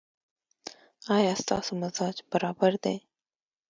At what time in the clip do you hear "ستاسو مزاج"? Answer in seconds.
1.41-2.15